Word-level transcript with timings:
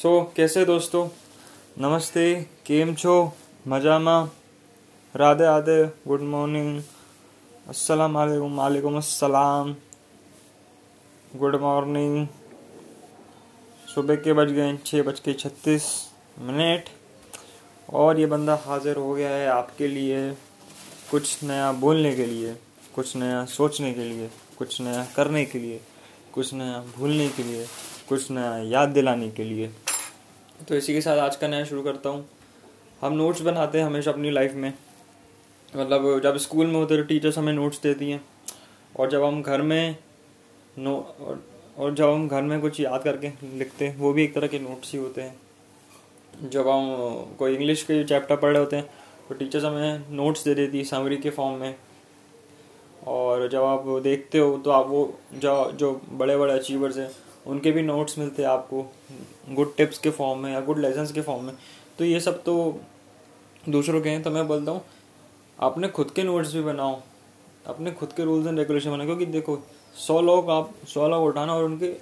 સો 0.00 0.10
कैसे 0.36 0.64
दोस्तों 0.64 1.04
नमस्ते 1.78 2.24
કેમ 2.64 2.94
છો 2.96 3.14
મજામાં 3.66 4.16
રાધે 5.14 5.46
રાધે 5.46 5.78
ગુડ 6.06 6.22
મોર્નિંગ 6.30 6.70
अस्सलाम 7.66 8.16
वालेकुम 8.16 8.58
वालेकुम 8.58 8.96
अस्सलाम 8.96 9.70
गुड 11.34 11.54
मॉर्निंग 11.60 12.26
सुबह 13.86 14.16
के 14.16 14.32
बज 14.32 14.52
गए 14.52 14.76
छः 14.86 15.02
बज 15.02 15.18
के 15.20 15.32
छत्तीस 15.34 15.86
मिनट 16.40 16.88
और 17.94 18.20
ये 18.20 18.26
बंदा 18.26 18.54
हाजिर 18.66 18.96
हो 18.96 19.12
गया 19.14 19.30
है 19.30 19.46
आपके 19.50 19.88
लिए 19.88 20.20
कुछ 21.10 21.42
नया 21.44 21.72
बोलने 21.80 22.14
के 22.16 22.26
लिए 22.26 22.54
कुछ 22.94 23.16
नया 23.16 23.44
सोचने 23.50 23.92
के 23.94 24.04
लिए 24.04 24.30
कुछ 24.58 24.80
नया 24.80 25.04
करने 25.16 25.44
के 25.46 25.58
लिए 25.58 25.80
कुछ 26.34 26.54
नया 26.54 26.78
भूलने 26.96 27.28
के 27.30 27.42
लिए 27.42 27.66
कुछ 28.08 28.30
नया 28.30 28.56
याद 28.68 28.88
दिलाने 28.90 29.30
के 29.30 29.44
लिए 29.44 29.70
तो 30.67 30.75
इसी 30.75 30.93
के 30.93 31.01
साथ 31.01 31.17
आज 31.17 31.35
का 31.35 31.47
नया 31.47 31.63
शुरू 31.65 31.81
करता 31.83 32.09
हूँ। 32.09 32.25
हम 33.01 33.13
नोट्स 33.13 33.41
बनाते 33.41 33.77
हैं 33.77 33.85
हमेशा 33.85 34.11
अपनी 34.11 34.31
लाइफ 34.31 34.53
में। 34.53 34.73
मतलब 35.73 36.19
जब 36.23 36.37
स्कूल 36.37 36.67
में 36.67 36.73
होते 36.73 36.97
तो 36.97 37.03
टीचर्स 37.03 37.37
हमें 37.37 37.51
नोट्स 37.53 37.81
देती 37.81 38.09
हैं। 38.11 38.21
और 38.95 39.09
जब 39.09 39.23
हम 39.23 39.41
घर 39.41 39.61
में 39.61 39.95
नो 40.77 40.95
और, 40.95 41.43
और 41.77 41.93
जब 41.95 42.09
हम 42.09 42.27
घर 42.27 42.41
में 42.41 42.59
कुछ 42.61 42.79
याद 42.79 43.03
करके 43.03 43.31
लिखते 43.57 43.87
हैं 43.87 43.97
वो 43.97 44.11
भी 44.13 44.23
एक 44.23 44.33
तरह 44.35 44.47
के 44.47 44.59
नोट्स 44.59 44.91
ही 44.93 44.99
होते 44.99 45.21
हैं। 45.21 46.49
जब 46.49 46.67
हम 46.67 47.35
कोई 47.39 47.55
इंग्लिश 47.55 47.83
के 47.83 48.03
चैप्टर 48.03 48.35
पढ़ 48.35 48.51
रहे 48.51 48.59
होते 48.59 48.75
हैं 48.75 48.89
तो 49.29 49.35
टीचर्स 49.35 49.63
हमें 49.63 50.03
नोट्स 50.11 50.43
दे 50.45 50.55
देती 50.55 50.77
है 50.77 50.83
समरी 50.83 51.17
के 51.17 51.29
फॉर्म 51.29 51.59
में। 51.59 51.75
और 53.07 53.47
जब 53.49 53.63
आप 53.63 53.87
देखते 54.03 54.39
हो 54.39 54.57
तो 54.57 54.71
आप 54.71 54.87
वो 54.87 55.03
जो 55.35 55.71
जो 55.71 55.93
बड़े 56.11 56.37
बड़े 56.37 56.53
अचीवर्स 56.53 56.97
हैं 56.97 57.09
उनके 57.45 57.71
भी 57.71 57.81
नोट्स 57.81 58.17
मिलते 58.19 58.41
हैं 58.43 58.49
आपको 58.49 58.85
गुड 59.49 59.75
टिप्स 59.77 59.97
के 59.97 60.09
फॉर्म 60.11 60.39
में 60.39 60.51
या 60.53 60.59
गुड 60.61 60.79
लेसन्स 60.79 61.11
के 61.11 61.21
फॉर्म 61.21 61.43
में। 61.43 61.53
तो 61.99 62.05
ये 62.05 62.19
सब 62.19 62.41
तो 62.43 62.55
दूसरों 63.63 64.01
के 64.01 64.09
हैं 64.09 64.21
तो 64.23 64.31
मैं 64.31 64.47
बोलता 64.47 64.71
हूँ, 64.71 64.81
अपने 65.57 65.87
खुद 65.89 66.11
के 66.11 66.23
नोट्स 66.23 66.53
भी 66.53 66.61
बनाओ, 66.63 66.99
अपने 67.65 67.91
खुद 67.91 68.13
के 68.13 68.23
रूल्स 68.23 68.47
एंड 68.47 68.59
रेगुलेशन 68.59 68.91
बनाओ, 68.91 69.05
क्योंकि 69.05 69.25
देखो, 69.27 69.57
सौ 69.95 70.19
लोग 70.21 70.49
आप, 70.49 70.71
सौ 70.87 71.07
लोग 71.07 71.23
उठाना 71.23 71.55
और 71.55 71.63
उनके 71.63 71.95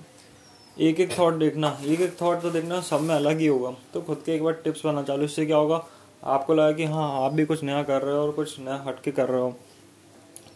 एक 0.77 0.99
एक 0.99 1.17
थॉट 1.17 1.33
देखना 1.35 1.77
एक 1.85 2.01
एक 2.01 2.15
थॉट 2.21 2.41
तो 2.41 2.49
देखना 2.51 2.79
सब 2.81 3.01
में 3.01 3.15
अलग 3.15 3.39
ही 3.39 3.47
होगा। 3.47 3.73
तो 3.93 4.01
खुद 4.01 4.21
के 4.25 4.35
एक 4.35 4.43
बार 4.43 4.53
टिप्स 4.63 4.85
बनाना 4.85 5.03
चालू, 5.03 5.25
इससे 5.25 5.45
क्या 5.45 5.57
होगा, 5.57 5.83
आपको 6.25 6.53
लगा 6.53 6.71
कि 6.71 6.85
हाँ 6.85 7.09
आप 7.23 7.33
भी 7.33 7.45
कुछ 7.45 7.63
नया 7.63 7.83
कर 7.83 8.01
रहे 8.01 8.15
हो 8.15 8.21
और 8.21 8.31
कुछ 8.31 8.59
नया 8.59 8.75
हटके 8.87 9.11
कर 9.11 9.29
रहे 9.29 9.41
हो। 9.41 9.53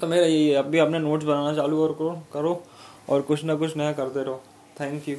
तो 0.02 0.08
मेरा 0.08 0.26
यही 0.26 0.48
है, 0.48 0.56
अब 0.56 0.66
भी 0.66 0.80
अपने 0.80 1.00
नोट्स 1.00 1.26
बनाना 1.26 1.54
चालू 1.56 1.82
और 1.84 1.94
करो 1.94 2.18
करो 2.34 2.62
और 3.10 3.22
कुछ 3.22 3.44
ना 3.44 3.56
कुछ 3.56 3.78
नया 3.78 3.92
करते 3.94 4.24
रहो। 4.24 4.42
Thank 4.80 5.10
you 5.10 5.16